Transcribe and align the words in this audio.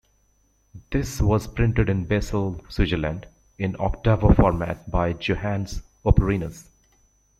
This 0.89 1.21
was 1.21 1.45
printed 1.45 1.87
in 1.87 2.05
Basel, 2.05 2.59
Switzerland 2.69 3.27
in 3.59 3.75
octavo 3.79 4.33
format 4.33 4.89
by 4.89 5.13
Johannes 5.13 5.83
Oporinus. 6.03 6.65